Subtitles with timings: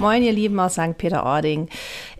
[0.00, 0.96] Moin, ihr Lieben aus St.
[0.96, 1.68] Peter-Ording.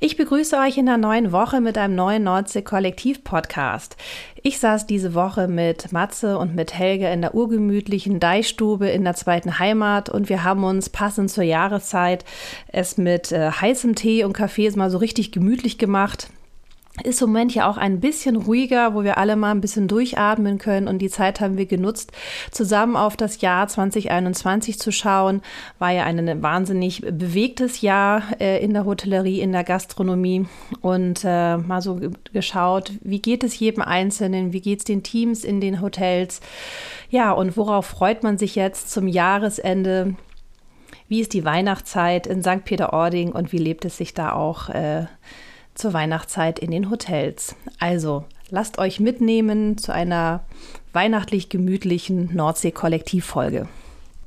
[0.00, 3.96] Ich begrüße euch in der neuen Woche mit einem neuen Nordsee-Kollektiv-Podcast.
[4.42, 9.14] Ich saß diese Woche mit Matze und mit Helge in der urgemütlichen Deichstube in der
[9.14, 12.24] zweiten Heimat und wir haben uns passend zur Jahreszeit
[12.66, 16.30] es mit äh, heißem Tee und Kaffees mal so richtig gemütlich gemacht
[17.04, 20.58] ist im Moment ja auch ein bisschen ruhiger, wo wir alle mal ein bisschen durchatmen
[20.58, 20.88] können.
[20.88, 22.12] Und die Zeit haben wir genutzt,
[22.50, 25.42] zusammen auf das Jahr 2021 zu schauen.
[25.78, 30.46] War ja ein wahnsinnig bewegtes Jahr äh, in der Hotellerie, in der Gastronomie.
[30.80, 32.00] Und äh, mal so
[32.32, 36.40] geschaut, wie geht es jedem Einzelnen, wie geht es den Teams in den Hotels.
[37.10, 40.14] Ja, und worauf freut man sich jetzt zum Jahresende?
[41.08, 42.64] Wie ist die Weihnachtszeit in St.
[42.64, 44.68] Peter-Ording und wie lebt es sich da auch?
[44.68, 45.06] Äh,
[45.78, 47.54] zur Weihnachtszeit in den Hotels.
[47.78, 50.40] Also lasst euch mitnehmen zu einer
[50.92, 53.68] weihnachtlich gemütlichen Nordsee-Kollektivfolge.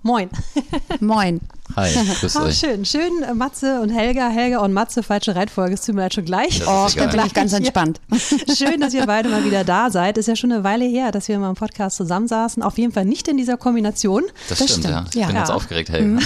[0.03, 0.30] Moin.
[1.00, 1.42] Moin.
[1.75, 2.58] Hi, grüß ah, euch.
[2.58, 6.14] Schön, schön, äh, Matze und Helga, Helga und Matze, falsche Reihenfolge, es tut mir leid
[6.16, 6.62] schon gleich.
[6.66, 8.02] Oh, ich bin ganz entspannt.
[8.58, 10.18] Schön, dass ihr beide mal wieder da seid.
[10.18, 12.64] Ist ja schon eine Weile her, dass wir mal im Podcast zusammensaßen.
[12.64, 14.23] Auf jeden Fall nicht in dieser Kombination.
[14.50, 15.06] Das, das stimmt, stimmt, ja.
[15.09, 15.28] Ich ja.
[15.28, 15.42] bin ja.
[15.42, 16.20] jetzt aufgeregt, Helga.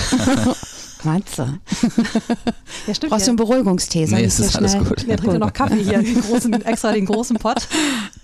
[1.05, 1.11] Mhm.
[1.11, 1.59] Matze.
[2.87, 3.11] Ja, stimmt.
[3.11, 4.05] Brauchst du einen Beruhigungstee?
[4.07, 5.07] Nee, es ist alles gut.
[5.07, 7.67] Wir trinken noch Kaffee hier, den großen, extra den großen Pott,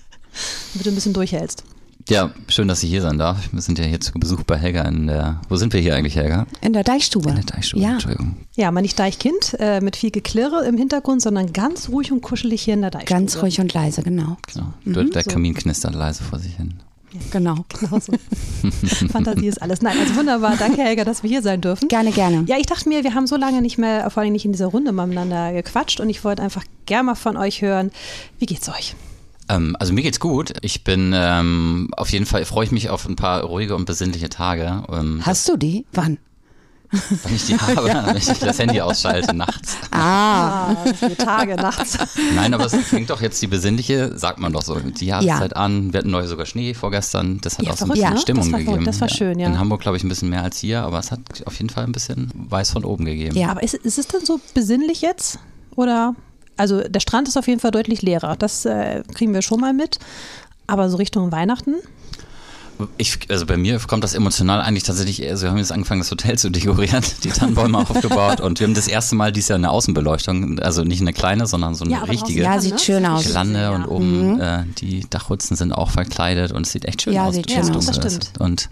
[0.73, 1.63] damit du ein bisschen durchhältst.
[2.09, 3.37] Ja, schön, dass ich hier sein darf.
[3.51, 5.41] Wir sind ja hier zu Besuch bei Helga in der.
[5.49, 6.47] Wo sind wir hier eigentlich, Helga?
[6.61, 7.29] In der Deichstube.
[7.29, 7.93] In der Deichstube, ja.
[7.93, 8.37] Entschuldigung.
[8.55, 12.63] Ja, mal nicht Deichkind äh, mit viel Geklirre im Hintergrund, sondern ganz ruhig und kuschelig
[12.63, 13.19] hier in der Deichstube.
[13.19, 14.37] Ganz ruhig und leise, genau.
[14.51, 14.73] genau.
[14.83, 15.29] Mhm, der so.
[15.29, 16.75] Kamin knistert leise vor sich hin.
[17.13, 17.65] Ja, genau.
[17.79, 18.13] genau so.
[19.11, 19.81] Fantasie ist alles.
[19.81, 20.55] Nein, also wunderbar.
[20.57, 21.87] Danke, Helga, dass wir hier sein dürfen.
[21.87, 22.45] Gerne, gerne.
[22.47, 24.67] Ja, ich dachte mir, wir haben so lange nicht mehr, vor allem nicht in dieser
[24.67, 27.91] Runde mal miteinander gequatscht und ich wollte einfach gerne mal von euch hören.
[28.39, 28.95] Wie geht's euch?
[29.49, 30.53] Ähm, also mir geht's gut.
[30.61, 34.29] Ich bin ähm, auf jeden Fall, freue ich mich auf ein paar ruhige und besinnliche
[34.29, 34.83] Tage.
[34.91, 35.85] Ähm, Hast du die?
[35.91, 36.17] Wann?
[37.23, 38.05] Wenn ich die habe, ja.
[38.07, 39.77] wenn ich das Handy ausschalte nachts.
[39.91, 40.75] Ah, ah
[41.17, 41.97] Tage nachts.
[42.35, 45.57] Nein, aber es fängt doch jetzt die besinnliche, sagt man doch so, die Jahreszeit ja.
[45.57, 45.93] an.
[45.93, 47.39] Wir hatten neu sogar Schnee vorgestern.
[47.41, 48.83] Das hat ja, auch so ein bisschen ja, Stimmung das gegeben.
[48.83, 49.47] Das war schön, ja.
[49.47, 51.85] In Hamburg, glaube ich, ein bisschen mehr als hier, aber es hat auf jeden Fall
[51.85, 53.37] ein bisschen weiß von oben gegeben.
[53.37, 55.39] Ja, aber ist, ist es denn so besinnlich jetzt?
[55.75, 56.13] Oder?
[56.57, 58.35] Also der Strand ist auf jeden Fall deutlich leerer.
[58.35, 59.97] Das äh, kriegen wir schon mal mit.
[60.67, 61.75] Aber so Richtung Weihnachten?
[62.97, 66.01] Ich, also bei mir kommt das emotional eigentlich tatsächlich eher, also wir haben jetzt angefangen,
[66.01, 69.57] das Hotel zu dekorieren, die Tannenbäume aufgebaut und wir haben das erste Mal dieses Jahr
[69.57, 72.43] eine Außenbeleuchtung, also nicht eine kleine, sondern so eine ja, richtige.
[72.43, 73.25] Ja, sieht schön aus.
[73.25, 73.71] Gelande ja.
[73.71, 74.41] und oben mhm.
[74.41, 77.35] äh, die Dachrutzen sind auch verkleidet und es sieht echt schön ja, aus.
[77.35, 77.85] Sieht schön aus.
[77.85, 78.31] das stimmt.
[78.39, 78.69] Und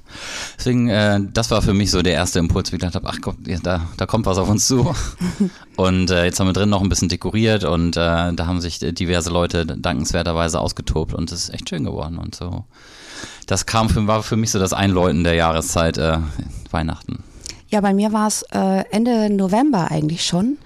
[0.57, 3.21] deswegen, äh, das war für mich so der erste Impuls, wie ich gedacht habe, ach
[3.21, 4.93] Gott, da, da kommt was auf uns zu.
[5.75, 8.79] und äh, jetzt haben wir drin noch ein bisschen dekoriert und äh, da haben sich
[8.79, 12.65] diverse Leute dankenswerterweise ausgetobt und es ist echt schön geworden und so
[13.49, 16.19] das kam für, war für mich so das Einläuten der Jahreszeit äh,
[16.69, 17.23] Weihnachten.
[17.71, 20.57] Ja, bei mir war es äh, Ende November eigentlich schon,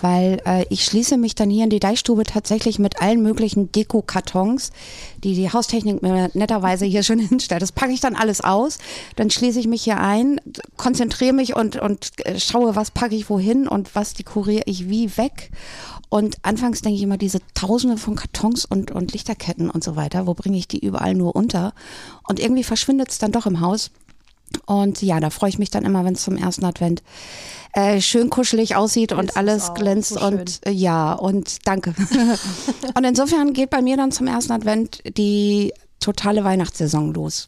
[0.00, 4.72] weil äh, ich schließe mich dann hier in die Deichstube tatsächlich mit allen möglichen Deko-Kartons,
[5.22, 7.60] die die Haustechnik mir netterweise hier schon hinstellt.
[7.60, 8.78] Das packe ich dann alles aus,
[9.16, 10.40] dann schließe ich mich hier ein,
[10.78, 15.14] konzentriere mich und, und äh, schaue, was packe ich wohin und was dekoriere ich wie
[15.18, 15.50] weg.
[16.08, 20.26] Und anfangs denke ich immer, diese Tausende von Kartons und, und Lichterketten und so weiter,
[20.26, 21.74] wo bringe ich die überall nur unter?
[22.26, 23.90] Und irgendwie verschwindet es dann doch im Haus.
[24.64, 27.02] Und ja, da freue ich mich dann immer, wenn es zum ersten Advent
[27.72, 31.94] äh, schön kuschelig aussieht das und alles glänzt so und äh, ja, und danke.
[32.94, 37.46] und insofern geht bei mir dann zum ersten Advent die totale Weihnachtssaison los.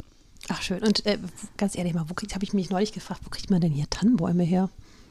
[0.48, 0.82] Ach schön.
[0.82, 1.18] Und äh,
[1.56, 4.42] ganz ehrlich mal, wo habe ich mich neulich gefragt, wo kriegt man denn hier Tannenbäume
[4.42, 4.68] her?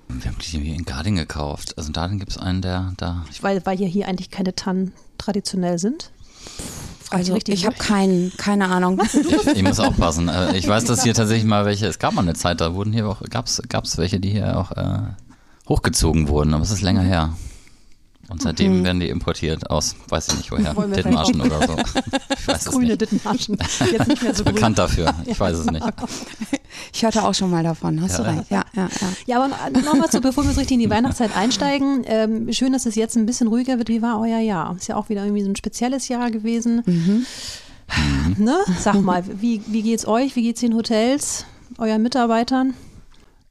[0.07, 1.77] Wir haben die in Garding gekauft.
[1.77, 3.25] Also in Garding gibt es einen, der da.
[3.41, 6.11] Weil, weil ja hier eigentlich keine Tannen traditionell sind?
[7.09, 9.01] Also ich, ich habe keinen, keine Ahnung.
[9.13, 10.27] Ich, ich, muss aufpassen.
[10.27, 12.93] Äh, ich weiß, dass hier tatsächlich mal welche, es gab mal eine Zeit, da wurden
[12.93, 14.99] hier auch, gab es welche, die hier auch äh,
[15.69, 17.33] hochgezogen wurden, aber es ist länger her.
[18.29, 18.83] Und seitdem mhm.
[18.83, 21.75] werden die importiert aus, weiß ich nicht woher, Dithmarschen oder so.
[21.77, 23.01] Ich weiß das grüne nicht.
[23.01, 23.57] Dithmarschen.
[23.91, 24.85] Jetzt nicht mehr so Bekannt grün.
[24.85, 25.85] dafür, ich weiß es nicht.
[26.93, 28.23] Ich hörte auch schon mal davon, hast ja.
[28.23, 28.51] du recht.
[28.51, 29.07] Ja, ja, ja.
[29.25, 32.85] ja aber nochmal so, bevor wir so richtig in die Weihnachtszeit einsteigen, ähm, schön, dass
[32.85, 33.89] es jetzt ein bisschen ruhiger wird.
[33.89, 34.75] Wie war euer Jahr?
[34.75, 36.83] Ist ja auch wieder irgendwie so ein spezielles Jahr gewesen.
[36.85, 37.25] Mhm.
[38.37, 38.57] Ne?
[38.79, 40.35] Sag mal, wie, wie geht's euch?
[40.35, 41.45] Wie geht's den Hotels,
[41.77, 42.73] euren Mitarbeitern?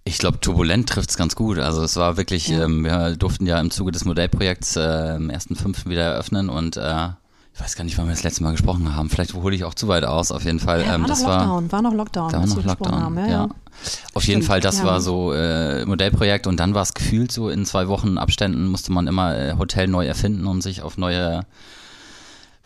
[0.08, 1.58] Ich glaube, turbulent trifft es ganz gut.
[1.58, 2.62] Also es war wirklich, ja.
[2.62, 6.76] ähm, wir durften ja im Zuge des Modellprojekts äh, im ersten fünften wieder eröffnen und
[6.76, 7.08] äh,
[7.52, 9.10] ich weiß gar nicht, wann wir das letzte Mal gesprochen haben.
[9.10, 10.30] Vielleicht hole ich auch zu weit aus.
[10.30, 10.84] Auf jeden Fall.
[10.84, 12.30] Ja, ähm, war das noch Lockdown, war, noch Lockdown.
[12.30, 13.00] Da war noch Lockdown.
[13.00, 13.42] Haben, ja, ja.
[13.42, 17.48] Auf Stimmt, jeden Fall, das war so äh, Modellprojekt und dann war es gefühlt so
[17.48, 21.40] in zwei Wochen Abständen musste man immer äh, Hotel neu erfinden und sich auf neue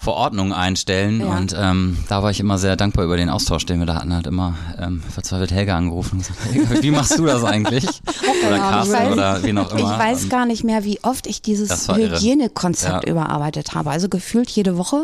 [0.02, 1.20] Verordnungen einstellen.
[1.20, 1.36] Ja.
[1.36, 4.16] Und ähm, da war ich immer sehr dankbar über den Austausch, den wir da hatten.
[4.16, 7.84] Hat immer ähm, verzweifelt Helga angerufen und gesagt, Helga, wie machst du das eigentlich?
[8.46, 9.92] oder Carsten weiß- oder wen auch immer.
[9.92, 11.86] Ich weiß Und gar nicht mehr, wie oft ich dieses.
[11.88, 13.10] Hygienekonzept Ja.
[13.10, 13.90] überarbeitet habe.
[13.90, 15.02] Also gefühlt jede Woche.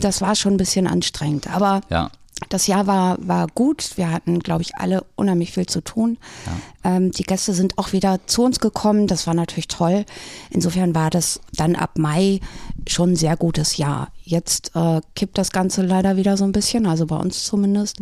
[0.00, 1.54] Das war schon ein bisschen anstrengend.
[1.54, 2.10] Aber ja,
[2.48, 3.96] das Jahr war, war gut.
[3.96, 6.18] Wir hatten, glaube ich, alle unheimlich viel zu tun.
[6.84, 9.06] Ähm, die Gäste sind auch wieder zu uns gekommen.
[9.06, 10.04] Das war natürlich toll.
[10.50, 12.40] Insofern war das dann ab Mai
[12.88, 14.08] schon ein sehr gutes Jahr.
[14.24, 17.98] Jetzt äh, kippt das Ganze leider wieder so ein bisschen, also bei uns zumindest.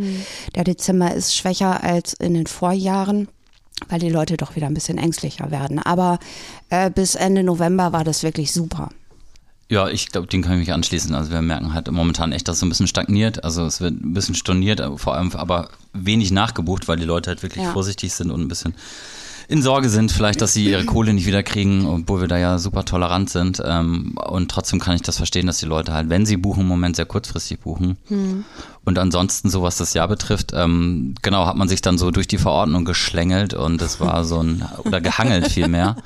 [0.54, 3.28] Der Dezember ist schwächer als in den Vorjahren
[3.88, 5.78] weil die Leute doch wieder ein bisschen ängstlicher werden.
[5.78, 6.18] Aber
[6.68, 8.90] äh, bis Ende November war das wirklich super.
[9.70, 11.14] Ja, ich glaube, den kann ich mich anschließen.
[11.14, 13.44] Also wir merken halt momentan echt, dass es so ein bisschen stagniert.
[13.44, 17.42] Also es wird ein bisschen storniert, vor allem aber wenig nachgebucht, weil die Leute halt
[17.44, 17.72] wirklich Ja.
[17.72, 18.74] vorsichtig sind und ein bisschen
[19.50, 22.58] in Sorge sind, vielleicht, dass sie ihre Kohle nicht wieder kriegen, obwohl wir da ja
[22.58, 23.60] super tolerant sind.
[23.64, 26.68] Ähm, und trotzdem kann ich das verstehen, dass die Leute halt, wenn sie buchen, im
[26.68, 27.96] Moment sehr kurzfristig buchen.
[28.84, 32.28] Und ansonsten, so was das Jahr betrifft, ähm, genau, hat man sich dann so durch
[32.28, 35.96] die Verordnung geschlängelt und es war so ein, oder gehangelt vielmehr.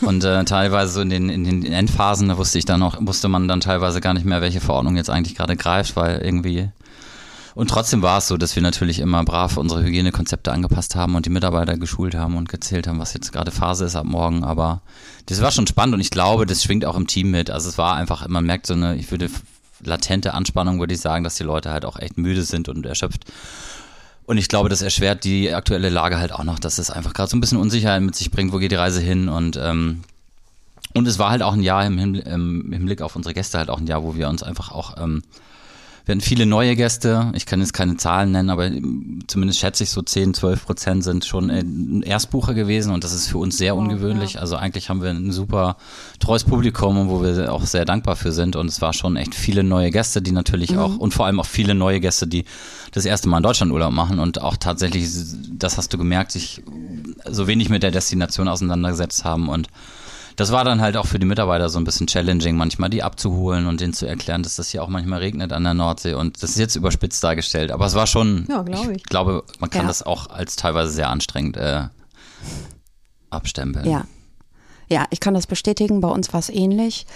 [0.00, 3.28] Und äh, teilweise so in den, in den Endphasen, da wusste ich dann auch, wusste
[3.28, 6.70] man dann teilweise gar nicht mehr, welche Verordnung jetzt eigentlich gerade greift, weil irgendwie.
[7.54, 11.26] Und trotzdem war es so, dass wir natürlich immer brav unsere Hygienekonzepte angepasst haben und
[11.26, 14.42] die Mitarbeiter geschult haben und gezählt haben, was jetzt gerade Phase ist ab morgen.
[14.42, 14.80] Aber
[15.26, 17.50] das war schon spannend und ich glaube, das schwingt auch im Team mit.
[17.50, 19.28] Also es war einfach, man merkt so eine, ich würde
[19.84, 23.24] latente Anspannung, würde ich sagen, dass die Leute halt auch echt müde sind und erschöpft.
[24.24, 27.28] Und ich glaube, das erschwert die aktuelle Lage halt auch noch, dass es einfach gerade
[27.28, 30.02] so ein bisschen Unsicherheit mit sich bringt, wo geht die Reise hin und ähm,
[30.94, 33.70] und es war halt auch ein Jahr im, Hinbl- im Hinblick auf unsere Gäste halt
[33.70, 35.22] auch ein Jahr, wo wir uns einfach auch ähm,
[36.04, 37.30] wir hatten viele neue Gäste.
[37.34, 38.70] Ich kann jetzt keine Zahlen nennen, aber
[39.28, 43.28] zumindest schätze ich so 10, 12 Prozent sind schon äh, Erstbucher gewesen und das ist
[43.28, 44.40] für uns sehr ungewöhnlich.
[44.40, 45.76] Also eigentlich haben wir ein super
[46.18, 49.62] treues Publikum, wo wir auch sehr dankbar für sind und es war schon echt viele
[49.62, 52.44] neue Gäste, die natürlich auch und vor allem auch viele neue Gäste, die
[52.90, 55.08] das erste Mal in Deutschland Urlaub machen und auch tatsächlich,
[55.52, 56.62] das hast du gemerkt, sich
[57.30, 59.68] so wenig mit der Destination auseinandergesetzt haben und
[60.42, 63.66] das war dann halt auch für die Mitarbeiter so ein bisschen challenging, manchmal die abzuholen
[63.66, 66.14] und denen zu erklären, dass das hier auch manchmal regnet an der Nordsee.
[66.14, 67.70] Und das ist jetzt überspitzt dargestellt.
[67.70, 68.96] Aber es war schon, Ja, glaub ich.
[68.96, 69.88] ich glaube, man kann Ja.
[69.88, 71.84] das auch als teilweise sehr anstrengend äh,
[73.30, 73.88] abstempeln.
[73.88, 74.04] Ja.
[74.92, 76.00] Ja, ich kann das bestätigen.
[76.02, 77.06] Bei uns war es ähnlich.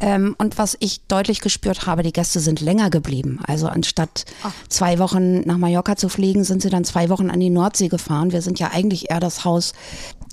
[0.00, 3.38] Ähm, und was ich deutlich gespürt habe, die Gäste sind länger geblieben.
[3.46, 4.24] Also anstatt
[4.70, 8.32] zwei Wochen nach Mallorca zu fliegen, sind sie dann zwei Wochen an die Nordsee gefahren.
[8.32, 9.74] Wir sind ja eigentlich eher das Haus,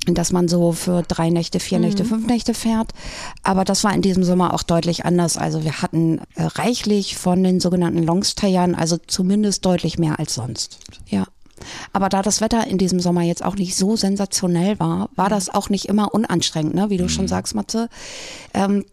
[0.08, 2.94] in das man so für drei Nächte, vier Nächte, fünf Nächte fährt.
[3.44, 5.38] Aber das war in diesem Sommer auch deutlich anders.
[5.38, 10.80] Also wir hatten äh, reichlich von den sogenannten Longstayern, also zumindest deutlich mehr als sonst.
[11.08, 11.26] Ja.
[11.94, 15.54] Aber da das Wetter in diesem Sommer jetzt auch nicht so sensationell war, war das
[15.54, 16.90] auch nicht immer unanstrengend, ne?
[16.90, 17.90] wie du schon sagst, Matze.
[18.54, 18.86] Ähm,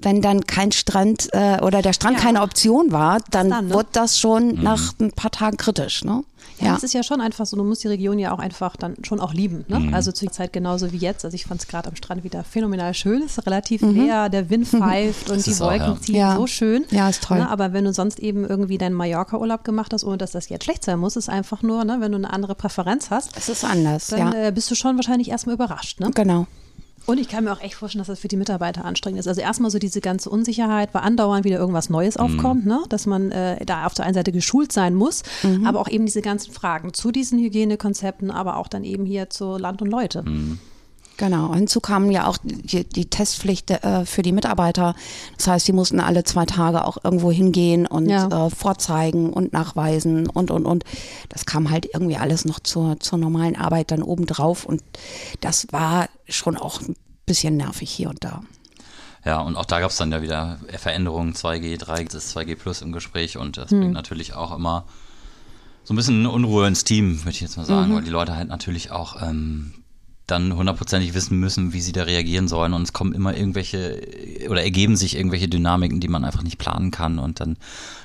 [0.00, 3.74] wenn dann kein Strand äh, oder der Strand keine Option war, dann, dann, ne?
[3.74, 6.04] wurde das schon nach ein paar Tagen kritisch.
[6.04, 6.22] Ne?
[6.60, 8.96] Ja, es ist ja schon einfach so, du musst die Region ja auch einfach dann
[9.04, 9.64] schon auch lieben.
[9.68, 9.78] Ne?
[9.78, 9.94] Mhm.
[9.94, 11.24] Also zur Zeit genauso wie jetzt.
[11.24, 13.22] Also ich fand es gerade am Strand wieder phänomenal schön.
[13.22, 13.90] Es ist relativ Mhm.
[14.06, 16.00] leer, der Wind pfeift und die ist auch, Wolken ja.
[16.00, 16.36] ziehen Ja.
[16.36, 16.84] so schön.
[16.90, 17.38] Ja, ist toll.
[17.38, 17.48] Ne?
[17.50, 20.84] Aber wenn du sonst eben irgendwie deinen Mallorca-Urlaub gemacht hast, ohne dass das jetzt schlecht
[20.84, 24.08] sein muss, ist einfach nur, ne, wenn du eine andere Präferenz hast, Es ist anders,
[24.08, 24.46] dann ja.
[24.46, 26.00] äh, bist du schon wahrscheinlich erstmal überrascht.
[26.00, 26.10] Ne?
[26.14, 26.46] Genau.
[27.08, 29.26] Und ich kann mir auch echt vorstellen, dass das für die Mitarbeiter anstrengend ist.
[29.28, 32.80] Also erstmal so diese ganze Unsicherheit, weil andauernd wieder irgendwas Neues aufkommt, ne?
[32.90, 35.22] dass man äh, da auf der einen Seite geschult sein muss,
[35.64, 39.56] aber auch eben diese ganzen Fragen zu diesen Hygienekonzepten, aber auch dann eben hier zu
[39.56, 40.22] Land und Leute.
[41.16, 41.52] Genau.
[41.52, 44.94] Hinzu kam ja auch die, die Testpflicht äh, für die Mitarbeiter.
[45.36, 48.46] Das heißt, die mussten alle zwei Tage auch irgendwo hingehen und Ja.
[48.46, 50.84] äh, vorzeigen und nachweisen und, und, und.
[51.28, 54.64] Das kam halt irgendwie alles noch zur, zur normalen Arbeit dann obendrauf.
[54.64, 54.80] Und
[55.40, 56.94] das war schon auch ein
[57.28, 58.42] bisschen nervig hier und da.
[59.24, 62.56] Ja, und auch da gab es dann ja wieder Veränderungen, 2G, 3G, das ist 2G
[62.56, 63.62] Plus im Gespräch und Hm.
[63.62, 64.84] das bringt natürlich auch immer
[65.84, 67.66] so ein bisschen Unruhe ins Team, würde ich jetzt mal Mhm.
[67.68, 69.72] sagen, weil die Leute halt natürlich auch ähm,
[70.26, 73.98] dann hundertprozentig wissen müssen, wie sie da reagieren sollen und es kommen immer irgendwelche
[74.50, 77.56] oder ergeben sich irgendwelche Dynamiken, die man einfach nicht planen kann und dann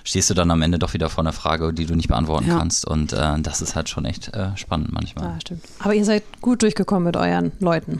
[0.06, 2.58] stehst du dann am Ende doch wieder vor einer Frage, die du nicht beantworten Ja.
[2.60, 5.25] kannst und äh, das ist halt schon echt äh, spannend manchmal.
[5.34, 5.63] Ja, stimmt.
[5.80, 8.00] Aber ihr seid gut durchgekommen mit euren Leuten.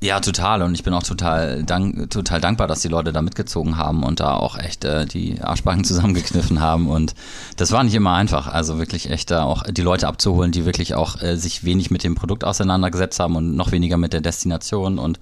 [0.00, 0.62] Ja, total.
[0.62, 4.20] Und ich bin auch total, dank, total dankbar, dass die Leute da mitgezogen haben und
[4.20, 6.88] da auch echt äh, die Arschbacken zusammengekniffen haben.
[6.88, 7.14] Und
[7.56, 8.46] das war nicht immer einfach.
[8.46, 12.04] Also wirklich echt da auch die Leute abzuholen, die wirklich auch äh, sich wenig mit
[12.04, 15.18] dem Produkt auseinandergesetzt haben und noch weniger mit der Destination und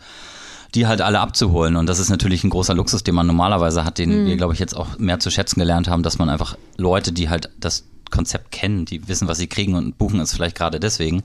[0.74, 1.76] die halt alle abzuholen.
[1.76, 4.58] Und das ist natürlich ein großer Luxus, den man normalerweise hat, den wir, glaube ich,
[4.58, 8.52] jetzt auch mehr zu schätzen gelernt haben, dass man einfach Leute, die halt das Konzept
[8.52, 11.22] kennen, die wissen, was sie kriegen und buchen es vielleicht gerade deswegen.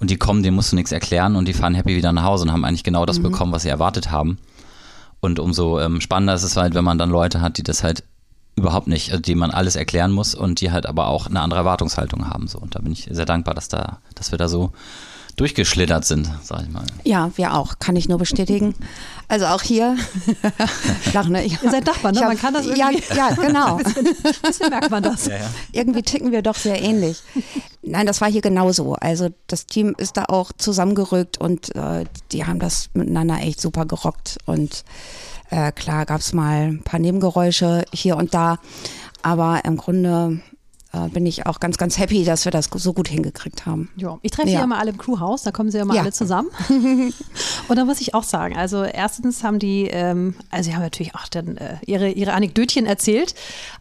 [0.00, 2.44] Und die kommen, denen musst du nichts erklären und die fahren happy wieder nach Hause
[2.44, 4.38] und haben eigentlich genau das bekommen, was sie erwartet haben.
[5.20, 8.04] Und umso ähm, spannender ist es halt, wenn man dann Leute hat, die das halt
[8.58, 11.60] überhaupt nicht, also die man alles erklären muss und die halt aber auch eine andere
[11.60, 12.48] Erwartungshaltung haben.
[12.48, 12.58] So.
[12.58, 14.72] Und da bin ich sehr dankbar, dass da, dass wir da so
[15.38, 16.84] durchgeschlittert sind, sag ich mal.
[17.04, 18.74] Ja, wir auch, kann ich nur bestätigen.
[19.28, 19.96] Also auch hier,
[21.12, 21.44] Lach, ne?
[21.44, 22.22] Ihr seid Nachbarn, ne?
[22.22, 23.02] Hab, man kann das irgendwie.
[23.10, 23.76] Ja, ja genau.
[23.78, 24.06] ein bisschen,
[24.42, 25.26] bisschen merkt man das.
[25.26, 25.50] Ja, ja.
[25.72, 27.22] irgendwie ticken wir doch sehr ähnlich.
[27.82, 28.94] Nein, das war hier genauso.
[28.94, 33.86] Also das Team ist da auch zusammengerückt und äh, die haben das miteinander echt super
[33.86, 34.38] gerockt.
[34.46, 34.84] Und
[35.50, 38.58] äh, klar gab es mal ein paar Nebengeräusche hier und da,
[39.22, 40.40] aber im Grunde
[40.92, 43.90] äh, bin ich auch ganz, ganz happy, dass wir das so gut hingekriegt haben.
[43.96, 44.52] Ja, ich treffe Ja.
[44.52, 46.02] sie ja immer alle im Crewhaus, da kommen sie ja immer Ja.
[46.02, 46.48] alle zusammen.
[47.68, 51.14] und da muss ich auch sagen, also erstens haben die, ähm, also sie haben natürlich
[51.14, 53.34] auch dann äh, ihre, ihre Anekdötchen erzählt,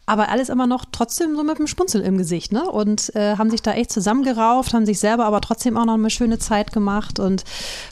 [0.09, 2.63] aber alles immer noch trotzdem so mit einem Spunzel im Gesicht, ne?
[2.71, 6.09] Und äh, haben sich da echt zusammengerauft, haben sich selber aber trotzdem auch noch eine
[6.09, 7.43] schöne Zeit gemacht und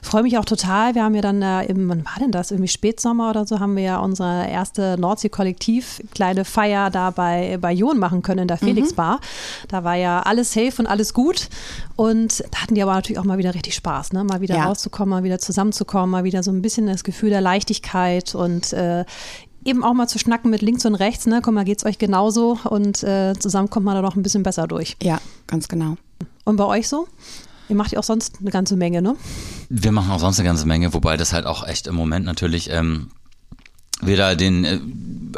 [0.02, 0.94] freue mich auch total.
[0.94, 2.50] Wir haben ja dann äh, im, wann war denn das?
[2.50, 7.72] Irgendwie Spätsommer oder so, haben wir ja unsere erste Nordsee-Kollektiv kleine Feier da bei, bei
[7.72, 9.20] Jon machen können in der Felix Bar.
[9.68, 11.48] Da war ja alles safe und alles gut.
[11.96, 14.24] Und da hatten die aber natürlich auch mal wieder richtig Spaß, ne?
[14.24, 14.64] Mal wieder Ja.
[14.66, 19.04] rauszukommen, mal wieder zusammenzukommen, mal wieder so ein bisschen das Gefühl der Leichtigkeit und äh,
[19.66, 21.40] eben auch mal zu schnacken mit links und rechts, ne?
[21.42, 24.66] Guck mal, geht's euch genauso und äh, zusammen kommt man da noch ein bisschen besser
[24.66, 24.96] durch.
[25.02, 25.96] Ja, ganz genau.
[26.44, 27.08] Und bei euch so?
[27.68, 29.16] Ihr macht ja auch sonst eine ganze Menge, ne?
[29.68, 32.70] Wir machen auch sonst eine ganze Menge, wobei das halt auch echt im Moment natürlich
[32.70, 33.08] ähm,
[34.00, 34.80] wir da den äh,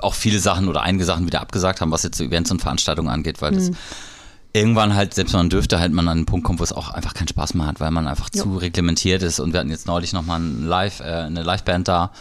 [0.02, 3.08] auch viele Sachen oder einige Sachen wieder abgesagt haben, was jetzt so Events und Veranstaltungen
[3.08, 3.70] angeht, weil das
[4.52, 6.90] irgendwann halt, selbst wenn man dürfte, halt man an einen Punkt kommt, wo es auch
[6.90, 9.40] einfach keinen Spaß mehr hat, weil man einfach zu reglementiert ist.
[9.40, 12.12] Und wir hatten jetzt neulich nochmal ein Live, äh, eine Liveband da.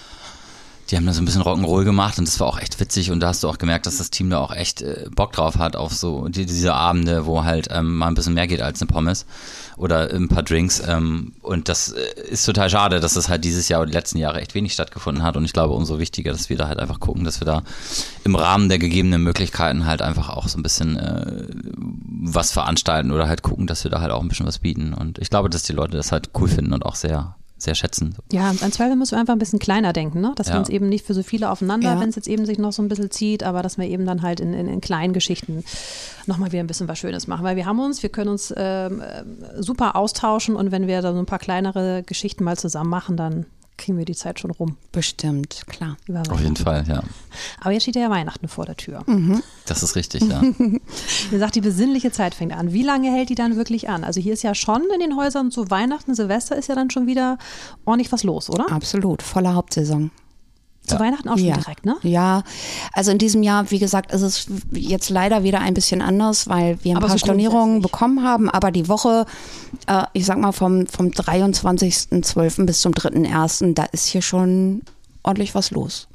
[0.89, 3.20] Die haben da so ein bisschen Rock'n'Roll gemacht und das war auch echt witzig und
[3.20, 5.75] da hast du auch gemerkt, dass das Team da auch echt äh, Bock drauf hat
[5.75, 8.88] auf so die, diese Abende, wo halt ähm, mal ein bisschen mehr geht als eine
[8.88, 9.25] Pommes
[9.75, 13.70] oder ein paar Drinks ähm, und das äh, ist total schade, dass das halt dieses
[13.70, 16.50] Jahr oder die letzten Jahre echt wenig stattgefunden hat und ich glaube umso wichtiger, dass
[16.50, 17.63] wir da halt einfach gucken, dass wir da
[18.24, 23.27] im Rahmen der gegebenen Möglichkeiten halt einfach auch so ein bisschen äh, was veranstalten oder
[23.27, 25.63] halt gucken, dass wir da halt auch ein bisschen was bieten und ich glaube, dass
[25.63, 28.16] die Leute das halt cool finden und auch sehr sehr schätzen.
[28.32, 30.32] Ja, an Zweifel müssen wir einfach ein bisschen kleiner denken, ne?
[30.36, 30.60] dass wir Ja.
[30.60, 32.00] uns eben nicht für so viele aufeinander, Ja.
[32.00, 34.22] wenn es jetzt eben sich noch so ein bisschen zieht, aber dass wir eben dann
[34.22, 35.64] halt in, in, in kleinen Geschichten
[36.28, 37.44] nochmal wieder ein bisschen was Schönes machen.
[37.44, 41.14] Weil wir haben uns, wir können uns ähm, ähm, super austauschen und wenn wir da
[41.14, 43.46] so ein paar kleinere Geschichten mal zusammen machen, dann
[43.78, 44.78] kriegen wir die Zeit schon rum.
[44.92, 45.98] Bestimmt, klar.
[46.30, 46.56] Auf jeden.
[46.56, 47.04] Fall, ja.
[47.62, 49.04] Aber jetzt steht ja Weihnachten vor der Tür.
[49.66, 50.42] Das ist richtig, ja.
[51.32, 52.74] Ihr sagt, die besinnliche Zeit fängt an.
[52.74, 54.04] Wie lange hält die dann wirklich an?
[54.04, 57.08] Also hier ist ja schon in den Häusern zu Weihnachten, Silvester ist ja dann schon
[57.08, 57.38] wieder
[57.86, 58.72] ordentlich was los, oder?
[58.72, 60.12] Absolut, voller Hauptsaison.
[60.88, 61.01] Zu Ja.
[61.01, 61.58] Weihnachten auch schon ja.
[61.58, 61.98] direkt, ne?
[62.03, 62.44] Ja,
[62.94, 66.77] also in diesem Jahr, wie gesagt, ist es jetzt leider wieder ein bisschen anders, weil
[66.84, 69.25] wir ein Aber paar so Stornierungen bekommen haben, aber die Woche,
[69.88, 71.08] äh, ich sag mal vom, vom
[71.77, 72.65] 23.12.
[72.65, 74.82] bis zum 3.1., da ist hier schon
[75.24, 76.08] ordentlich was los.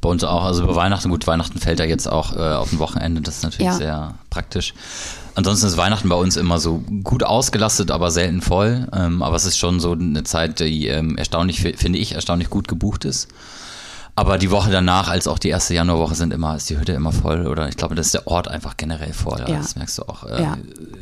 [0.00, 2.78] Bei uns auch, also über Weihnachten, gut, Weihnachten fällt ja jetzt auch äh, auf ein
[2.78, 3.76] Wochenende, das ist natürlich Ja.
[3.76, 4.72] sehr praktisch.
[5.34, 8.88] Ansonsten ist Weihnachten bei uns immer so gut ausgelastet, aber selten voll.
[8.94, 12.50] Ähm, aber es ist schon so eine Zeit, die ähm, erstaunlich, fi- finde ich, erstaunlich
[12.50, 13.28] gut gebucht ist.
[14.20, 17.10] Aber die Woche danach, als auch die erste Januarwoche sind immer, ist die Hütte immer
[17.10, 17.46] voll.
[17.46, 19.38] Oder ich glaube, das ist der Ort einfach generell voll.
[19.48, 19.56] Ja.
[19.56, 20.58] Das merkst du auch, äh, Ja.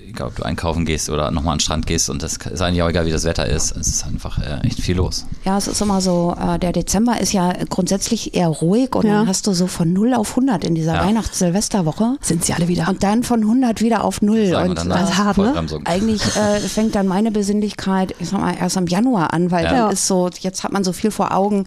[0.08, 2.10] egal ob du einkaufen gehst oder nochmal an den Strand gehst.
[2.10, 3.76] Und das ist eigentlich auch egal, wie das Wetter ist.
[3.76, 5.26] Es ist einfach äh, echt viel los.
[5.44, 9.14] Ja, es ist immer so, äh, der Dezember ist ja grundsätzlich eher ruhig und Ja.
[9.14, 11.04] dann hast du so von 0 auf 100 in dieser Ja.
[11.04, 12.88] Weihnachts-Silvesterwoche Sind sie alle wieder.
[12.88, 14.46] und dann von 100 wieder auf 0.
[14.46, 15.54] Sagen wir Und das hart, ne?
[15.86, 19.70] Eigentlich äh, fängt dann meine Besinnlichkeit, ich sag mal, erst im Januar an, weil Ja.
[19.72, 21.64] dann ist so, jetzt hat man so viel vor Augen,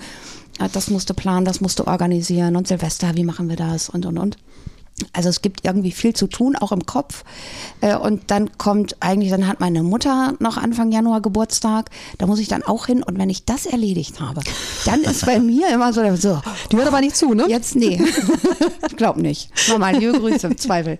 [0.69, 4.05] das musst du planen, das musst du organisieren und Silvester, wie machen wir das und
[4.05, 4.37] und und.
[5.13, 7.23] Also es gibt irgendwie viel zu tun, auch im Kopf.
[7.81, 11.89] Äh, Und dann kommt eigentlich, dann hat meine Mutter noch Anfang Januar Geburtstag.
[12.17, 13.03] Da muss ich dann auch hin.
[13.03, 14.41] Und wenn ich das erledigt habe,
[14.85, 16.41] dann ist bei mir immer so, so
[16.71, 17.45] Die hört aber nicht zu, ne?
[17.47, 18.01] Jetzt nee.
[18.89, 19.49] ich glaube nicht.
[19.69, 20.97] Nochmal liebe Grüße im Zweifel.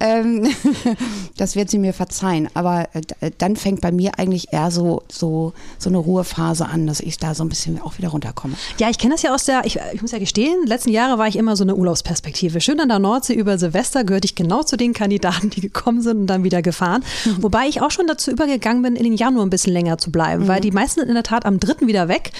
[0.00, 0.48] Ähm,
[1.36, 2.48] das wird sie mir verzeihen.
[2.54, 6.86] Aber äh, d- dann fängt bei mir eigentlich eher so, so, so eine Ruhephase an,
[6.86, 8.54] dass ich da so ein bisschen auch wieder runterkomme.
[8.78, 11.28] Ja, ich kenne das ja aus der, ich, ich muss ja gestehen, letzten Jahre war
[11.28, 12.60] ich immer so eine Urlaubsperspektive.
[12.60, 16.18] Schön an der Nordsee über Silvester gehörte ich genau zu den Kandidaten, die gekommen sind
[16.18, 17.04] und dann wieder gefahren.
[17.40, 20.48] Wobei ich auch schon dazu übergegangen bin, in den Januar ein bisschen länger zu bleiben,
[20.48, 22.32] weil die meisten sind in der Tat am dritten wieder weg.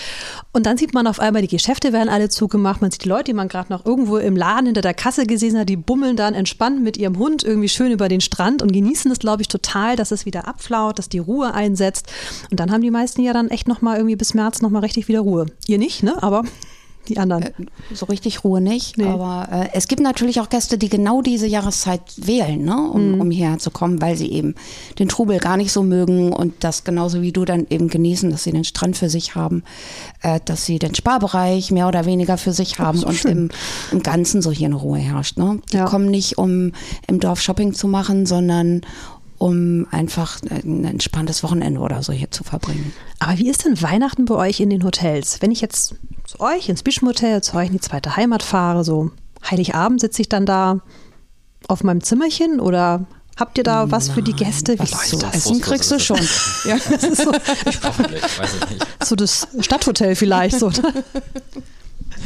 [0.53, 2.81] Und dann sieht man auf einmal, die Geschäfte werden alle zugemacht.
[2.81, 5.59] Man sieht die Leute, die man gerade noch irgendwo im Laden hinter der Kasse gesehen
[5.59, 9.11] hat, die bummeln dann entspannt mit ihrem Hund irgendwie schön über den Strand und genießen
[9.11, 12.07] es, glaube ich, total, dass es wieder abflaut, dass die Ruhe einsetzt.
[12.51, 15.21] Und dann haben die meisten ja dann echt nochmal irgendwie bis März nochmal richtig wieder
[15.21, 15.47] Ruhe.
[15.67, 16.23] Ihr nicht, ne?
[16.23, 16.45] Aber
[17.09, 17.43] Die anderen.
[17.43, 17.53] Äh,
[17.93, 18.97] so richtig Ruhe nicht.
[18.97, 19.07] Nee.
[19.07, 23.21] Aber äh, es gibt natürlich auch Gäste, die genau diese Jahreszeit wählen, ne, um, Mhm.
[23.21, 24.55] um hierher zu kommen, weil sie eben
[24.99, 28.45] den Trubel gar nicht so mögen und das genauso wie du dann eben genießen, dass
[28.45, 29.65] sie den Strand für sich haben,
[30.23, 33.33] äh, dass sie den Sparbereich mehr oder weniger für sich haben so und schön.
[33.33, 33.51] im,
[33.91, 35.39] im Ganzen so hier eine Ruhe herrscht.
[35.39, 35.61] Ne?
[35.73, 35.87] Die Ja.
[35.87, 36.73] kommen nicht, um
[37.09, 38.83] im Dorf Shopping zu machen, sondern
[39.43, 42.93] um einfach ein entspanntes Wochenende oder so hier zu verbringen.
[43.19, 45.39] Aber wie ist denn Weihnachten bei euch in den Hotels?
[45.43, 49.11] Wenn ich jetzt zu euch ins Bischmotel, zu euch in die zweite Heimat fahre, so
[49.51, 50.79] Heiligabend sitze ich dann da
[51.67, 53.05] auf meinem Zimmerchen oder
[53.37, 54.75] habt ihr da was für die Gäste?
[54.75, 55.35] Wie Was läuft so das?
[55.35, 56.21] Essen kriegst du schon.
[56.65, 56.77] Ja.
[56.77, 57.33] Das ist so,
[57.83, 58.87] Hoffentlich, weiß ich nicht.
[59.05, 60.69] so das Stadthotel vielleicht so.
[60.69, 61.05] ne?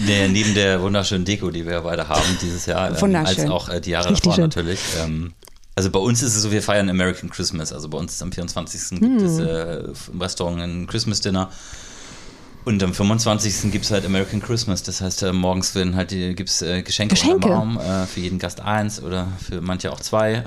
[0.05, 3.81] Nee, neben der wunderschönen Deko, die wir beide haben dieses Jahr, ähm, als auch äh,
[3.81, 4.45] die Jahre Richtig davor schön.
[4.45, 4.81] natürlich.
[5.03, 5.33] Ähm,
[5.77, 7.73] also bei uns ist es so, wir feiern American Christmas.
[7.73, 9.01] Also bei uns ist am 24.
[9.01, 9.47] gibt es Hm.
[9.47, 9.77] äh,
[10.13, 11.51] im Restaurant ein Christmas Dinner.
[12.65, 13.71] Und am 25.
[13.71, 14.83] gibt es halt American Christmas.
[14.83, 17.49] Das heißt, äh, morgens werden halt die, gibt's äh, Geschenke, Geschenke?
[17.49, 17.79] Baum.
[17.79, 20.43] Äh, für jeden Gast eins oder für manche auch zwei.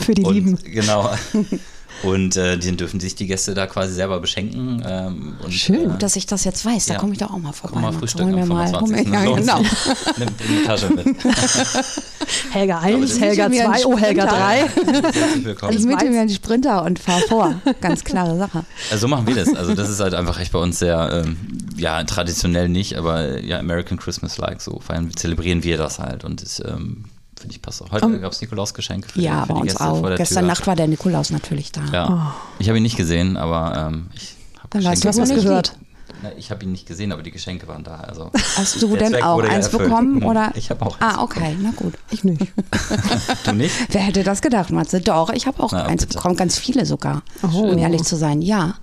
[0.00, 0.58] Für die Und, Lieben.
[0.64, 1.10] Genau.
[2.04, 4.82] Und äh, den dürfen sich die Gäste da quasi selber beschenken.
[4.86, 5.90] Ähm, und, Schön.
[5.92, 7.00] Äh, Dass ich das jetzt weiß, da Ja.
[7.00, 7.74] komme ich doch auch mal vorbei.
[7.74, 9.08] Komm mal Hol mir am mal, hol 25.
[9.08, 9.58] mir, ja, genau.
[10.18, 11.06] Nimm die Tasche mit.
[12.50, 15.02] Helga 1, das Helga ist ja wie ein 2, oh Helga Sprinter.
[15.02, 15.12] 3.
[15.12, 15.76] Herzlich willkommen.
[15.78, 17.54] Ich miete mir einen Sprinter und fahr vor.
[17.80, 18.64] Ganz klare Sache.
[18.90, 19.54] Also so machen wir das.
[19.54, 21.36] Also das ist halt einfach echt bei uns sehr, ähm,
[21.76, 26.24] ja, traditionell nicht, aber ja, American Christmas-like, so feiern, zelebrieren wir das halt.
[26.24, 27.04] Und das, ähm,
[27.44, 27.90] finde ich, passt auch.
[27.92, 29.98] Heute gab es Nikolausgeschenke für, Ja, die, für bei die uns Gäste auch.
[30.00, 30.48] vor der Gestern Tür.
[30.48, 31.82] Nacht war der Nikolaus natürlich da.
[31.92, 32.34] Ja.
[32.58, 35.76] Ich habe ihn nicht gesehen, aber ähm, ich habe Dann weißt du, was gehört.
[36.22, 37.96] Na, ich habe ihn nicht gesehen, aber die Geschenke waren da.
[37.96, 39.84] Also Hast du denn Zweck auch eins erfüllt.
[39.90, 40.22] bekommen?
[40.24, 40.52] Oder?
[40.54, 41.94] Ich habe auch eins Ah, okay, na gut.
[42.10, 42.40] Ich nicht.
[43.44, 43.74] Du nicht?
[43.90, 45.00] Wer hätte das gedacht, Matze?
[45.00, 46.16] Doch, ich habe auch Na, eins bitte.
[46.16, 47.58] bekommen, ganz viele sogar, Oh.
[47.72, 48.40] um ehrlich zu sein.
[48.42, 48.74] Ja.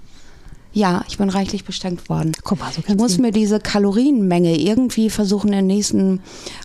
[0.73, 2.31] Ja, ich bin reichlich beschenkt worden.
[2.43, 6.21] Guck mal, so Ich muss mir diese Kalorienmenge irgendwie versuchen, in den nächsten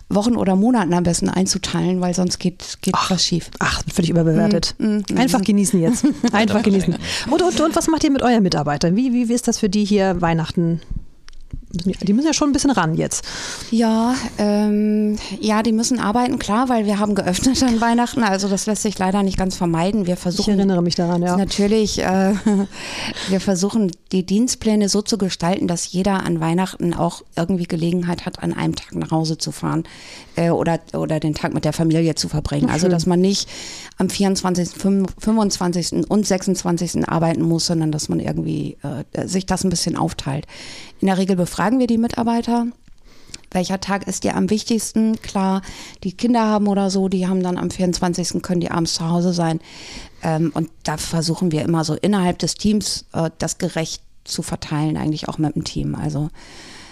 [0.09, 3.51] Wochen oder Monaten am besten einzuteilen, weil sonst geht, geht was schief.
[3.59, 4.75] Ach, völlig überbewertet.
[4.77, 6.05] Mm, Einfach genießen jetzt.
[6.31, 6.95] Einfach genießen.
[7.29, 8.95] Und, und, und was macht ihr mit euren Mitarbeitern?
[8.95, 10.81] Wie, wie, wie ist das für die hier Weihnachten?
[11.69, 13.25] Die müssen ja schon ein bisschen ran jetzt.
[13.71, 18.23] Ja, ähm, ja, die müssen arbeiten, klar, weil wir haben geöffnet an Weihnachten.
[18.23, 20.07] Also das lässt sich leider nicht ganz vermeiden.
[20.07, 21.35] Wir Ich versuchen erinnere mich daran, ja.
[21.35, 22.33] Natürlich, äh,
[23.29, 28.41] wir versuchen die Dienstpläne so zu gestalten, dass jeder an Weihnachten auch irgendwie Gelegenheit hat,
[28.41, 29.83] an einem Tag nach Hause zu fahren
[30.37, 32.69] äh, oder, oder den Tag mit der Familie zu verbringen.
[32.69, 33.49] Also, dass man nicht
[33.97, 34.69] am 24.,
[35.19, 36.09] 25.
[36.09, 37.09] und 26.
[37.09, 40.45] arbeiten muss, sondern dass man irgendwie äh, sich das ein bisschen aufteilt.
[40.99, 42.67] In der Regel befragen wir die Mitarbeiter.
[43.49, 45.19] Welcher Tag ist dir am wichtigsten?
[45.23, 45.63] Klar,
[46.03, 48.43] die Kinder haben oder so, die haben dann am 24.
[48.43, 49.59] können die abends zu Hause sein.
[50.21, 54.97] Ähm, und da versuchen wir immer so innerhalb des Teams äh, das gerecht zu verteilen,
[54.97, 55.95] eigentlich auch mit dem Team.
[55.95, 56.29] Also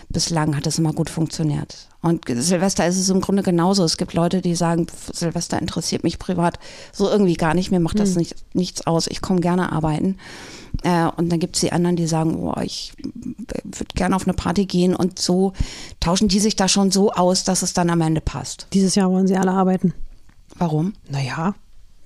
[0.10, 1.88] bislang hat es immer gut funktioniert.
[2.06, 3.84] Und Silvester ist es im Grunde genauso.
[3.84, 6.60] Es gibt Leute, die sagen, Silvester interessiert mich privat
[6.94, 7.72] so irgendwie gar nicht.
[7.72, 9.08] Mir macht das nicht, nichts aus.
[9.08, 10.18] Ich komme gerne arbeiten.
[10.84, 12.94] Äh, und dann gibt es die anderen, die sagen, oh, ich
[13.64, 14.96] würde gerne auf eine Party gehen.
[14.96, 15.54] Und so
[16.00, 18.68] tauschen die sich da schon so aus, dass es dann am Ende passt.
[18.74, 19.96] Dieses Jahr wollen sie alle arbeiten.
[20.60, 20.94] Warum?
[21.10, 21.56] Naja,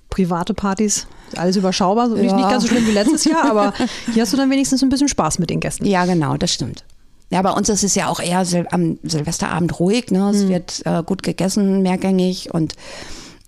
[0.08, 2.08] private Partys, alles überschaubar.
[2.08, 2.36] So, nicht, Ja.
[2.38, 3.74] nicht ganz so schlimm wie letztes Jahr, aber
[4.14, 5.84] hier hast du dann wenigstens ein bisschen Spaß mit den Gästen.
[5.84, 6.84] Ja, genau, das stimmt.
[7.30, 10.10] Ja, bei uns ist es ja auch eher Sil am Silvesterabend ruhig.
[10.10, 10.30] Ne?
[10.30, 12.74] Es wird äh, gut gegessen, mehrgängig und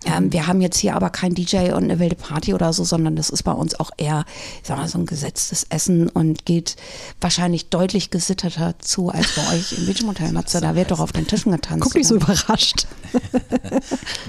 [0.05, 3.17] ähm, wir haben jetzt hier aber kein DJ und eine wilde Party oder so, sondern
[3.17, 4.25] das ist bei uns auch eher,
[4.61, 6.77] ich sag mal, so ein gesetztes Essen und geht
[7.21, 10.61] wahrscheinlich deutlich gesitterter zu als bei euch im Beachmotel, Matze.
[10.61, 11.83] Da wird doch auf den Tischen getanzt.
[11.83, 12.25] Guck nicht so oder?
[12.25, 12.87] überrascht.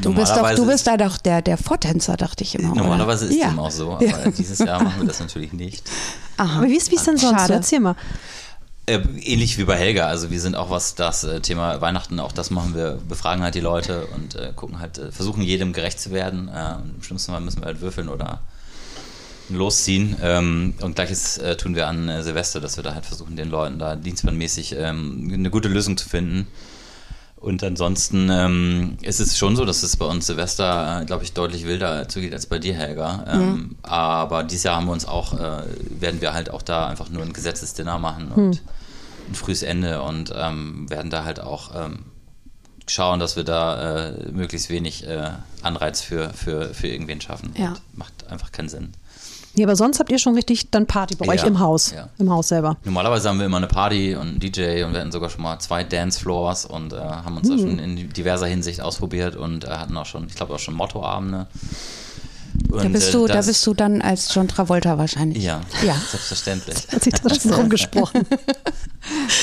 [0.02, 2.72] Du bist doch, du bist da doch der, der Vortänzer, dachte ich immer.
[2.72, 2.82] oder?
[2.82, 3.50] Normalerweise ist ja.
[3.50, 5.90] dem auch so, aber dieses Jahr machen wir das natürlich nicht.
[6.36, 7.40] Aber wie ist ist denn sonst?
[7.40, 7.54] Schade.
[7.54, 7.96] Erzähl mal.
[8.86, 12.34] Äh, ähnlich wie bei Helga, also wir sind auch was das äh, Thema Weihnachten, auch
[12.34, 16.02] das machen wir, befragen halt die Leute und äh, gucken halt, äh, versuchen jedem gerecht
[16.02, 16.50] zu werden.
[16.50, 18.42] Äh, und Im schlimmsten Fall müssen wir halt würfeln oder
[19.48, 20.18] losziehen.
[20.22, 23.96] Ähm, und gleiches tun wir an Silvester, dass wir da halt versuchen, den Leuten da
[23.96, 26.48] dienstplanmäßig ähm, eine gute Lösung zu finden.
[27.44, 31.34] Und ansonsten ähm, ist es schon so, dass es bei uns Silvester, äh, glaube ich,
[31.34, 33.26] deutlich wilder zugeht als bei dir, Helga.
[33.28, 35.66] Ähm, Aber dieses Jahr haben wir uns auch, äh,
[36.00, 38.62] werden wir halt auch da einfach nur ein gesetztes Dinner machen und
[39.30, 42.06] ein frühes Ende und ähm, werden da halt auch ähm,
[42.88, 47.54] schauen, dass wir da äh, möglichst wenig äh, Anreiz für, für, für irgendwen schaffen.
[47.58, 47.74] Ja.
[47.92, 48.94] Macht einfach keinen Sinn.
[49.56, 51.92] Ja, aber sonst habt ihr schon richtig dann Party bei Ja, euch im Haus.
[51.92, 52.10] ja.
[52.18, 52.78] Im Haus selber.
[52.86, 55.60] Normalerweise haben wir immer eine Party und einen DJ und wir hatten sogar schon mal
[55.60, 59.96] zwei Dancefloors und äh, haben uns da schon in diverser Hinsicht ausprobiert und äh, hatten
[59.98, 61.48] auch schon, ich glaube auch schon Mottoabende.
[62.70, 65.44] Da Und, bist, äh, du, da das- bist du dann als John Travolta wahrscheinlich.
[65.44, 65.96] Ja, Ja.
[66.10, 66.76] selbstverständlich.
[66.92, 68.22] Hat sich das schon rumgesprochen.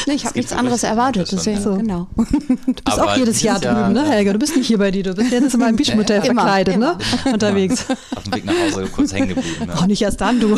[0.06, 1.76] Nee, ich habe nichts anderes erwartet, deswegen, so.
[1.76, 2.08] genau.
[2.16, 2.24] Du
[2.56, 4.32] bist Aber auch jedes Jahr drüben, ne, Helga?
[4.32, 5.02] Du bist nicht hier bei dir.
[5.02, 6.96] Du bist jetzt in meinem Beachmotel Immer, verkleidet, ne?
[7.30, 7.84] Unterwegs.
[8.16, 9.66] Auf dem Weg nach Hause kurz hängen geblieben.
[9.66, 9.76] Ne?
[9.76, 10.56] Auch nicht erst dann, du.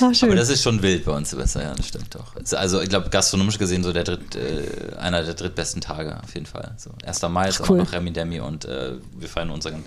[0.00, 0.28] Ach, schön.
[0.28, 2.34] Aber das ist schon wild bei uns, Silvester, ja, das stimmt doch.
[2.56, 6.46] Also ich glaube, gastronomisch gesehen so der dritt, äh, einer der drittbesten Tage auf jeden
[6.46, 6.74] Fall.
[6.76, 7.22] So, 1.
[7.28, 7.80] Mai ist Cool.
[7.80, 9.84] auch noch Remi Demi und äh, wir feiern unseren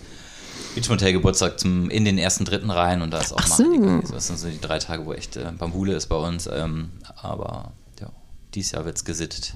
[0.75, 3.63] Beachmotel Geburtstag zum, in den ersten dritten rein und da ist auch Ach so.
[3.63, 4.07] Mahdi.
[4.11, 6.47] Das sind so die drei Tage, wo echt äh, Bambule ist bei uns.
[6.51, 6.89] Ähm,
[7.21, 8.07] aber ja,
[8.53, 9.55] dieses Jahr wird es gesittet.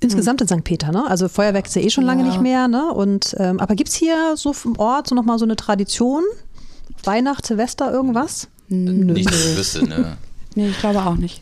[0.00, 0.64] Insgesamt in St.
[0.64, 1.04] Peter, ne?
[1.08, 2.28] Also Feuerwerk ist ja eh schon lange Ja.
[2.30, 2.92] nicht mehr, ne?
[2.92, 6.24] Und, ähm, aber gibt es hier so im Ort so nochmal so eine Tradition?
[7.04, 8.48] Weihnacht, Silvester, irgendwas?
[8.68, 10.16] Nicht, dass ich wüsste, ne?
[10.54, 11.40] Nee, ich glaube auch nicht.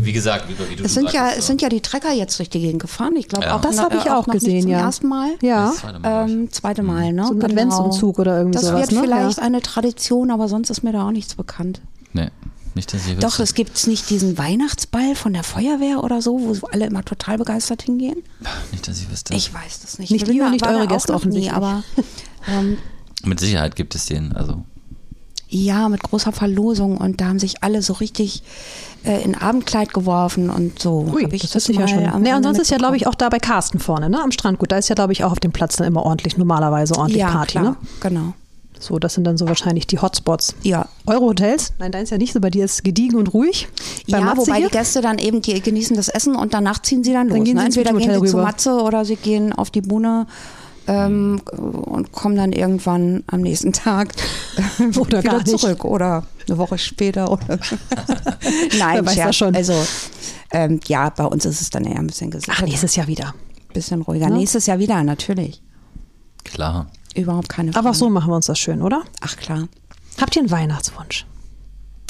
[0.00, 1.48] Wie gesagt, wie, wie du Es sind, ja, sagtest, es so.
[1.50, 3.14] sind ja die Trecker jetzt durch die Gegend gefahren.
[3.16, 3.56] Ich glaube Ja.
[3.56, 3.60] auch.
[3.60, 4.80] Das habe ich auch noch nicht gesehen, zum ja.
[4.80, 5.30] ersten Mal.
[5.42, 5.66] Ja.
[5.66, 6.28] Das zweite Mal.
[6.30, 7.24] Ähm, zweite Mal, ne?
[7.26, 7.52] So ein Genau.
[7.52, 9.00] Adventsumzug oder irgendwie Das sowas, wird ne?
[9.02, 9.44] vielleicht Ja.
[9.44, 11.80] eine Tradition, aber sonst ist mir da auch nichts bekannt.
[12.12, 12.28] Nee,
[12.74, 16.54] nicht, dass ich Doch, es gibt nicht diesen Weihnachtsball von der Feuerwehr oder so, wo
[16.54, 18.22] so alle immer total begeistert hingehen.
[18.70, 19.34] Nicht, dass ich wüsste.
[19.34, 20.10] Ich weiß das nicht.
[20.10, 21.82] Nicht da- nicht eure auch Gäste noch nie, aber
[22.48, 22.78] ähm,
[23.24, 24.64] Mit Sicherheit gibt es den, also
[25.52, 28.42] ja, mit großer Verlosung und da haben sich alle so richtig
[29.04, 31.06] äh, in Abendkleid geworfen und so.
[31.12, 32.22] Ui, ich das ist sicher mal schon.
[32.22, 34.20] Nee, und sonst ist ja, glaube ich, auch da bei Carsten vorne, ne?
[34.22, 34.72] Am Strandgut.
[34.72, 37.30] Da ist ja, glaube ich, auch auf dem Platz dann immer ordentlich, normalerweise ordentlich ja,
[37.30, 37.76] Party, klar, ne?
[38.00, 38.32] genau.
[38.80, 40.56] So, das sind dann so wahrscheinlich die Hotspots.
[40.62, 40.86] Ja.
[41.06, 41.72] Eure Hotels?
[41.78, 43.68] Nein, dein ist ja nicht so, bei dir ist gediegen und ruhig.
[44.10, 44.68] Bei ja, Matze wobei hier?
[44.68, 47.36] die Gäste dann eben, die genießen das Essen und danach ziehen sie dann los.
[47.36, 47.66] Dann gehen ne?
[47.66, 48.42] Entweder gehen sie zu rüber.
[48.42, 50.26] Matze oder sie gehen auf die Bühne
[50.86, 54.12] ähm, und kommen dann irgendwann am nächsten Tag
[54.98, 55.58] Oder gar wieder nicht.
[55.58, 57.30] zurück oder eine Woche später.
[57.30, 57.46] Oder
[58.78, 59.26] Nein, Wer weiß Scherz.
[59.28, 59.54] das schon.
[59.54, 59.74] Also
[60.50, 63.34] ähm, ja, bei uns ist es dann eher ein bisschen Ach, gesichert, nächstes Jahr wieder.
[63.72, 64.28] bisschen ruhiger.
[64.28, 64.36] Ne?
[64.38, 65.62] Nächstes Jahr wieder, natürlich.
[66.44, 66.88] klar.
[67.14, 67.80] Überhaupt keine Frage.
[67.86, 69.02] Aber auch so machen wir uns das schön, oder?
[69.20, 69.68] Ach klar.
[70.20, 71.26] Habt ihr einen Weihnachtswunsch?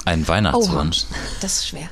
[0.05, 1.05] Ein Weihnachtswunsch.
[1.41, 1.89] Das ist schwer.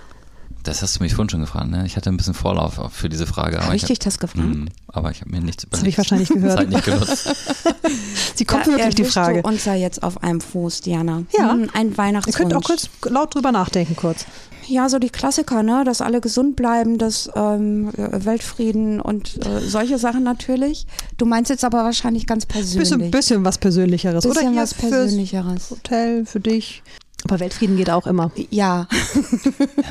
[0.62, 1.84] Das hast du mich vorhin schon gefragt, ne?
[1.86, 3.58] Ich hatte ein bisschen Vorlauf für diese Frage.
[3.58, 4.46] aber Hab ich hab- dich das gefragt?
[4.46, 6.58] Mm, aber ich habe mir nichts Das habe ich wahrscheinlich gehört.
[6.58, 7.28] Zeit nicht genutzt.
[8.34, 9.42] Sie kommt Da wirklich die Frage.
[9.42, 11.22] Du uns ja jetzt auf einem Fuß, Diana.
[11.36, 11.52] Ja.
[11.52, 12.36] Hm, ein Ihr Weihnachtswunsch.
[12.36, 14.26] könnt auch kurz laut drüber nachdenken, kurz.
[14.66, 15.82] Ja, so die Klassiker, ne?
[15.84, 20.86] Dass alle gesund bleiben, dass ähm, äh, Weltfrieden und äh, solche Sachen natürlich.
[21.16, 22.78] Du meinst jetzt aber wahrscheinlich ganz persönlich.
[22.90, 24.24] Bisschen, bisschen was Persönlicheres.
[24.26, 25.70] oder Bisschen hier was Persönlicheres.
[25.70, 26.82] Hotel, für dich.
[27.24, 28.30] Aber Weltfrieden geht auch immer.
[28.50, 28.86] Ja.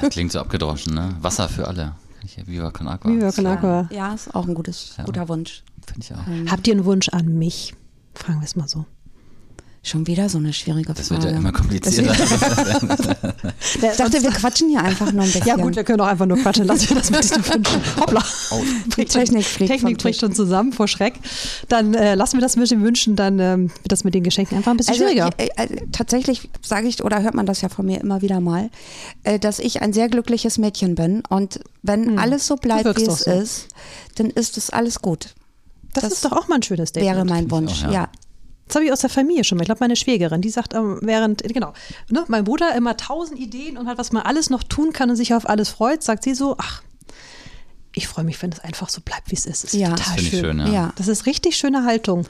[0.02, 1.15] Ja, klingt so abgedroschen, ne?
[1.22, 1.96] Wasser für alle.
[2.46, 3.12] Viva Con Agua.
[3.12, 3.88] Viva Con Agua.
[3.92, 5.04] Ja, ist auch ein gutes, Ja.
[5.06, 5.63] guter Wunsch.
[5.86, 6.52] Finde ich auch.
[6.52, 7.74] Habt ihr einen Wunsch an mich?
[8.13, 8.86] Fragen wir es mal so.
[9.82, 11.24] Schon wieder so eine schwierige Das Frage.
[11.24, 12.13] wird ja immer komplizierter.
[13.82, 15.48] Ich dachte, wir quatschen hier einfach nur ein bisschen.
[15.48, 16.65] Ja gut, wir können auch einfach nur quatschen.
[16.65, 17.82] Lassen wir das mit Wünschen.
[18.00, 18.24] Hoppla.
[18.98, 21.13] Die Technik fliegt Technik bricht schon zusammen vor Schreck.
[21.68, 24.58] Dann äh, lassen wir das mit den Wünschen, dann ähm, wird das mit den Geschenken
[24.58, 25.30] einfach ein bisschen Also schwieriger.
[25.38, 28.39] ich, äh, äh, tatsächlich sage ich, oder hört man das ja von mir immer wieder
[28.39, 28.70] mal,
[29.24, 31.24] äh, dass ich ein sehr glückliches Mädchen bin.
[31.30, 33.32] Und wenn alles so bleibt, wie es so.
[33.32, 33.68] ist,
[34.15, 35.36] dann ist es alles gut.
[35.94, 37.15] das, das ist doch auch mal ein schönes Statement.
[37.15, 37.92] Wäre mein Wunsch, auch, ja.
[37.92, 38.10] ja.
[38.69, 39.63] Das habe ich aus der Familie schon mal.
[39.63, 41.73] Ich glaube, meine Schwägerin, die sagt ähm, während, genau,
[42.10, 45.15] ne, mein Bruder immer tausend Ideen und hat, was man alles noch tun kann und
[45.15, 46.84] sich auf alles freut, sagt sie so, ach,
[47.93, 49.63] ich freue mich, wenn es einfach so bleibt, wie es ist.
[49.63, 49.89] Das ist Ja.
[49.95, 50.39] total ich schön.
[50.39, 50.67] schön, ja.
[50.67, 50.93] Ja.
[50.97, 52.27] Das ist richtig schöne Haltung.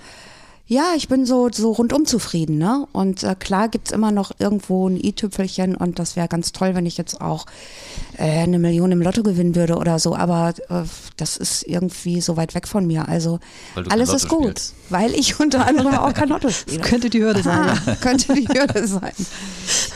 [0.72, 2.86] Ja, ich bin so, so rundum zufrieden, ne?
[2.92, 6.86] Und äh, klar gibt's immer noch irgendwo ein i-Tüpfelchen und das wäre ganz toll, wenn
[6.86, 7.48] ich jetzt auch
[8.20, 10.84] äh, eine Million im Lotto gewinnen würde oder so, aber äh,
[11.18, 13.08] das ist irgendwie so weit weg von mir.
[13.10, 13.40] Also
[13.90, 14.76] alles ist gut, spielst.
[14.90, 16.82] weil ich unter anderem auch kein Lotto spiele.
[16.82, 17.76] Könnte die Hürde sein.
[17.88, 19.14] Ah, könnte die Hürde sein.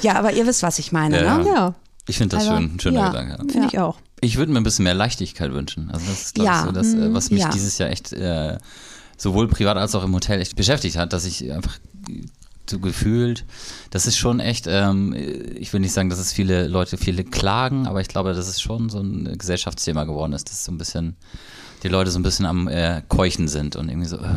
[0.01, 1.37] Ja, aber ihr wisst, was ich meine, Ja.
[1.37, 1.45] ne?
[1.47, 1.73] Ja,
[2.07, 3.07] Ich finde das Also, schön, ein schöner ja.
[3.09, 3.37] Gedanke.
[3.41, 3.65] finde Ja.
[3.67, 3.97] ich auch.
[4.21, 5.91] Ich würde mir ein bisschen mehr Leichtigkeit wünschen.
[5.91, 6.59] Also das ist, glaube Ja.
[6.61, 7.49] ich, so das, äh, was mich Ja.
[7.49, 8.57] dieses Jahr echt äh,
[9.23, 11.79] sowohl privat als auch im Hotel echt beschäftigt hat, dass ich einfach
[12.69, 13.45] so gefühlt,
[13.89, 17.87] das ist schon echt, ähm, ich will nicht sagen, dass es viele Leute viele klagen,
[17.87, 21.15] aber ich glaube, dass es schon so ein Gesellschaftsthema geworden ist, dass so ein bisschen
[21.83, 24.29] die Leute so ein bisschen am äh, Keuchen sind und irgendwie so äh,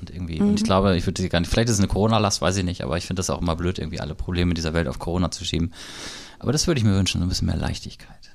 [0.00, 2.56] und irgendwie und ich glaube, ich würde gar nicht, vielleicht ist es eine Corona-Last, weiß
[2.56, 4.98] ich nicht, aber ich finde das auch immer blöd, irgendwie alle Probleme dieser Welt auf
[4.98, 5.72] Corona zu schieben.
[6.40, 8.31] Aber das würde ich mir wünschen, so ein bisschen mehr Leichtigkeit.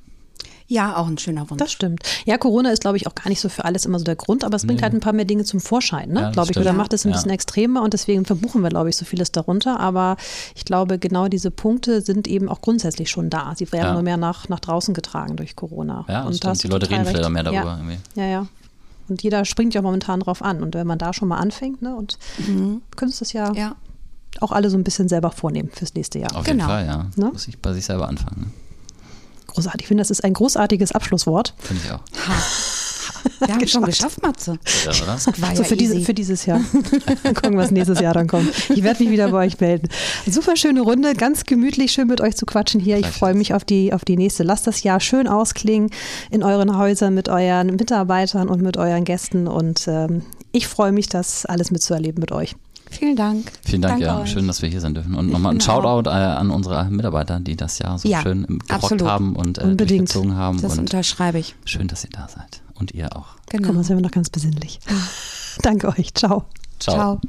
[0.70, 1.60] Ja, auch ein schöner Wunsch.
[1.60, 2.04] Das stimmt.
[2.26, 4.44] Ja, Corona ist, glaube ich, auch gar nicht so für alles immer so der Grund,
[4.44, 6.22] aber es bringt halt ein paar mehr Dinge zum Vorschein, ne?
[6.22, 6.58] Ja, glaube ich.
[6.58, 7.16] Oder macht es ein Ja.
[7.16, 9.80] bisschen extremer und deswegen verbuchen wir, glaube ich, so vieles darunter.
[9.80, 10.18] Aber
[10.56, 13.54] ich glaube, genau diese Punkte sind eben auch grundsätzlich schon da.
[13.56, 13.94] Sie werden Ja.
[13.94, 16.04] nur mehr nach, nach draußen getragen durch Corona.
[16.10, 16.64] Ja, das und stimmt.
[16.64, 17.26] Die Leute reden vielleicht recht.
[17.26, 17.78] auch mehr darüber Ja.
[17.78, 17.98] irgendwie.
[18.16, 18.48] ja, ja.
[19.08, 20.62] Und jeder springt ja momentan drauf an.
[20.62, 23.76] Und wenn man da schon mal anfängt, ne, und können es das ja, Ja.
[24.42, 26.36] auch alle so ein bisschen selber vornehmen fürs nächste Jahr.
[26.36, 26.66] Auf Genau.
[26.66, 27.06] jeden Fall, ja.
[27.16, 27.32] Ne?
[27.32, 28.42] Muss ich bei sich selber anfangen.
[28.42, 28.48] Ne?
[29.58, 29.82] Großartig.
[29.82, 31.56] Ich finde, das ist ein großartiges Abschlusswort.
[31.58, 32.02] Finde ich auch.
[33.40, 34.60] Wir haben schon geschafft, Matze.
[34.86, 35.18] Ja, oder?
[35.18, 36.60] So ja für, diese, für dieses Jahr.
[37.24, 38.52] Mal gucken, was nächstes Jahr dann kommt.
[38.70, 39.90] Ich werde mich wieder bei euch melden.
[40.30, 43.00] Super schöne Runde, ganz gemütlich, schön mit euch zu quatschen hier.
[43.00, 44.44] Ich freue mich auf die, auf die nächste.
[44.44, 45.90] Lasst das Jahr schön ausklingen
[46.30, 49.48] in euren Häusern mit euren Mitarbeitern und mit euren Gästen.
[49.48, 52.56] Und ähm, ich freue mich, das alles mitzuerleben mit euch.
[52.90, 53.52] Vielen Dank.
[53.66, 54.22] Vielen Dank, Danke ja.
[54.22, 54.30] euch.
[54.32, 55.16] Schön, dass wir hier sein dürfen.
[55.16, 55.82] Und nochmal ein Genau.
[55.82, 59.08] Shoutout äh, an unsere Mitarbeiter, die das Jahr so Ja, schön gerockt absolut.
[59.08, 60.02] haben und äh, Unbedingt.
[60.10, 60.62] durchgezogen haben.
[60.62, 61.56] Das und unterschreibe ich.
[61.66, 62.62] schön, dass ihr da seid.
[62.76, 63.28] Und ihr auch.
[63.50, 63.74] Genau.
[63.74, 64.80] Mal, sind wir noch ganz besinnlich.
[65.62, 66.14] Danke euch.
[66.14, 66.46] Ciao.
[66.80, 66.96] Ciao.
[66.96, 67.22] Ciao.